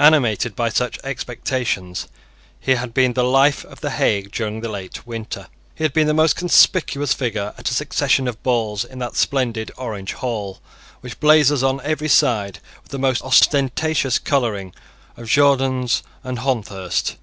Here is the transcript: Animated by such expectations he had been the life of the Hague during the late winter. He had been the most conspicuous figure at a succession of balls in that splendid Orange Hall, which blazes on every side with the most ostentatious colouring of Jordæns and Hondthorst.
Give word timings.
Animated 0.00 0.56
by 0.56 0.70
such 0.70 0.98
expectations 1.04 2.08
he 2.58 2.74
had 2.74 2.92
been 2.92 3.12
the 3.12 3.22
life 3.22 3.64
of 3.64 3.80
the 3.80 3.90
Hague 3.90 4.32
during 4.32 4.60
the 4.60 4.68
late 4.68 5.06
winter. 5.06 5.46
He 5.72 5.84
had 5.84 5.92
been 5.92 6.08
the 6.08 6.12
most 6.12 6.34
conspicuous 6.34 7.12
figure 7.14 7.54
at 7.56 7.70
a 7.70 7.74
succession 7.74 8.26
of 8.26 8.42
balls 8.42 8.84
in 8.84 8.98
that 8.98 9.14
splendid 9.14 9.70
Orange 9.76 10.14
Hall, 10.14 10.60
which 11.00 11.20
blazes 11.20 11.62
on 11.62 11.80
every 11.84 12.08
side 12.08 12.58
with 12.82 12.90
the 12.90 12.98
most 12.98 13.22
ostentatious 13.22 14.18
colouring 14.18 14.74
of 15.16 15.28
Jordæns 15.28 16.02
and 16.24 16.40
Hondthorst. 16.40 17.14